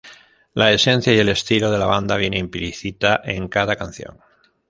[0.55, 4.17] La esencia y el estilo de la banda viene implícita en cada canción.